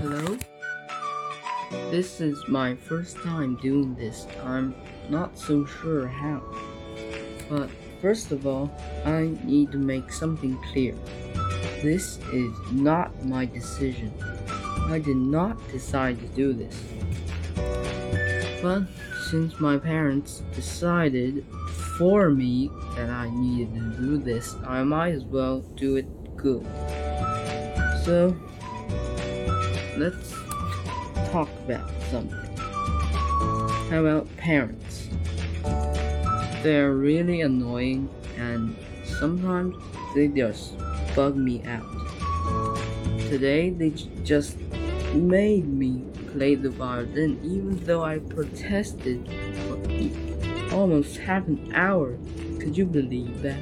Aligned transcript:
Hello? 0.00 0.38
This 1.90 2.22
is 2.22 2.48
my 2.48 2.74
first 2.74 3.18
time 3.18 3.56
doing 3.56 3.94
this. 3.96 4.26
I'm 4.42 4.74
not 5.10 5.36
so 5.36 5.66
sure 5.66 6.06
how. 6.06 6.42
But 7.50 7.68
first 8.00 8.32
of 8.32 8.46
all, 8.46 8.70
I 9.04 9.36
need 9.44 9.72
to 9.72 9.76
make 9.76 10.10
something 10.10 10.56
clear. 10.72 10.94
This 11.82 12.18
is 12.32 12.50
not 12.72 13.26
my 13.26 13.44
decision. 13.44 14.10
I 14.88 15.00
did 15.00 15.18
not 15.18 15.58
decide 15.68 16.18
to 16.20 16.26
do 16.28 16.54
this. 16.54 16.82
But 18.62 18.84
since 19.30 19.60
my 19.60 19.76
parents 19.76 20.42
decided 20.54 21.44
for 21.98 22.30
me 22.30 22.70
that 22.96 23.10
I 23.10 23.28
needed 23.28 23.74
to 23.74 24.00
do 24.00 24.16
this, 24.16 24.56
I 24.66 24.82
might 24.82 25.12
as 25.12 25.24
well 25.24 25.60
do 25.76 25.96
it 25.96 26.06
good. 26.38 26.64
So, 28.02 28.34
let's 30.00 30.32
talk 31.30 31.50
about 31.66 31.90
something. 32.10 32.56
How 33.90 34.00
about 34.00 34.34
parents? 34.38 35.08
They're 36.62 36.92
really 36.92 37.42
annoying 37.42 38.08
and 38.38 38.74
sometimes 39.04 39.76
they 40.14 40.28
just 40.28 40.78
bug 41.14 41.36
me 41.36 41.62
out. 41.64 41.84
Today 43.28 43.68
they 43.68 43.90
just 44.24 44.58
made 45.12 45.68
me 45.68 46.02
play 46.32 46.54
the 46.54 46.70
violin 46.70 47.38
even 47.44 47.76
though 47.84 48.02
I 48.02 48.20
protested 48.20 49.28
for 49.54 50.74
almost 50.74 51.18
half 51.18 51.46
an 51.46 51.72
hour. 51.74 52.16
Could 52.58 52.74
you 52.74 52.86
believe 52.86 53.42
that? 53.42 53.60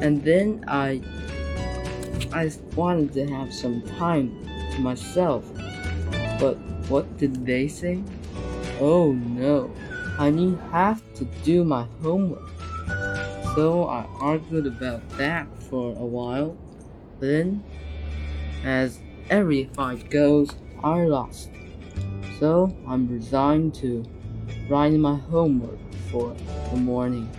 And 0.00 0.24
then 0.24 0.64
I 0.66 1.02
I 2.32 2.50
wanted 2.74 3.12
to 3.12 3.26
have 3.26 3.52
some 3.52 3.82
time 3.82 4.32
myself. 4.78 5.44
But 6.38 6.56
what 6.88 7.16
did 7.18 7.46
they 7.46 7.68
say? 7.68 8.02
Oh 8.80 9.12
no, 9.12 9.70
I 10.18 10.30
need 10.30 10.58
have 10.70 11.02
to 11.14 11.24
do 11.44 11.64
my 11.64 11.86
homework. 12.02 12.50
So 13.54 13.86
I 13.86 14.06
argued 14.20 14.66
about 14.66 15.08
that 15.18 15.46
for 15.64 15.90
a 15.92 16.06
while. 16.06 16.56
Then, 17.20 17.62
as 18.64 18.98
every 19.30 19.64
fight 19.74 20.10
goes, 20.10 20.50
I 20.82 21.04
lost. 21.04 21.50
So 22.40 22.74
I'm 22.88 23.08
resigned 23.08 23.74
to 23.76 24.04
writing 24.68 25.00
my 25.00 25.16
homework 25.16 25.78
for 26.10 26.34
the 26.70 26.76
morning. 26.76 27.30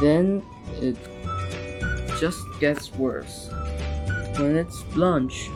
Then 0.00 0.42
it 0.80 0.96
just 2.18 2.40
gets 2.58 2.92
worse. 2.94 3.48
When 4.38 4.56
it's 4.56 4.82
lunch, 4.96 5.50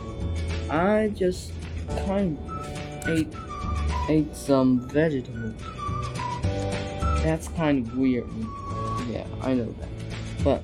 I 0.69 1.11
just 1.15 1.51
kind 2.05 2.37
of 2.37 3.09
ate 3.09 3.33
ate 4.07 4.35
some 4.35 4.87
vegetables. 4.89 5.55
That's 7.23 7.47
kind 7.49 7.85
of 7.85 7.97
weird. 7.97 8.29
Yeah, 9.09 9.25
I 9.41 9.53
know 9.53 9.73
that. 9.79 9.89
But 10.43 10.63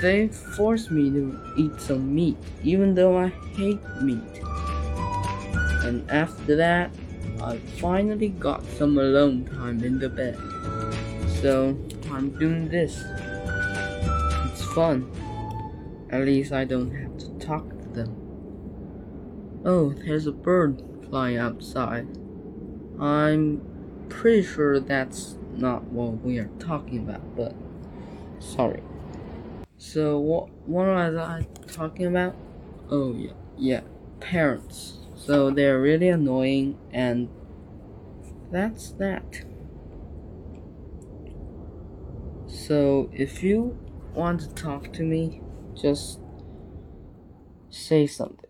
they 0.00 0.28
forced 0.28 0.90
me 0.90 1.10
to 1.10 1.38
eat 1.56 1.80
some 1.80 2.14
meat, 2.14 2.36
even 2.62 2.94
though 2.94 3.16
I 3.16 3.28
hate 3.54 3.80
meat. 4.02 4.42
And 5.82 6.08
after 6.10 6.56
that, 6.56 6.90
I 7.40 7.58
finally 7.80 8.28
got 8.28 8.64
some 8.78 8.98
alone 8.98 9.44
time 9.46 9.82
in 9.84 9.98
the 9.98 10.08
bed. 10.08 10.36
So 11.40 11.76
I'm 12.10 12.30
doing 12.38 12.68
this. 12.68 13.02
It's 14.50 14.64
fun. 14.74 15.10
At 16.10 16.22
least 16.22 16.52
I 16.52 16.64
don't 16.64 16.90
have 16.90 17.16
to 17.18 17.28
talk 17.38 17.68
to 17.68 17.88
them. 17.88 18.25
Oh, 19.68 19.88
there's 19.90 20.28
a 20.28 20.32
bird 20.32 20.80
flying 21.10 21.38
outside. 21.38 22.06
I'm 23.00 23.60
pretty 24.08 24.44
sure 24.44 24.78
that's 24.78 25.38
not 25.56 25.82
what 25.86 26.22
we 26.22 26.38
are 26.38 26.48
talking 26.60 26.98
about, 26.98 27.34
but 27.34 27.52
sorry. 28.38 28.80
So 29.76 30.20
what 30.20 30.50
what 30.68 30.86
was 30.86 31.16
I 31.16 31.48
talking 31.66 32.06
about? 32.06 32.36
Oh 32.92 33.12
yeah, 33.16 33.32
yeah, 33.58 33.80
parents. 34.20 34.98
So 35.16 35.50
they're 35.50 35.80
really 35.80 36.10
annoying 36.10 36.78
and 36.92 37.28
that's 38.52 38.92
that. 38.92 39.44
So 42.46 43.10
if 43.12 43.42
you 43.42 43.76
want 44.14 44.42
to 44.42 44.48
talk 44.54 44.92
to 44.92 45.02
me, 45.02 45.40
just 45.74 46.20
say 47.68 48.06
something. 48.06 48.45